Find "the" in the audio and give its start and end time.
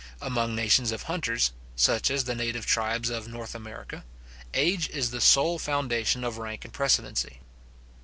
2.23-2.33, 5.11-5.21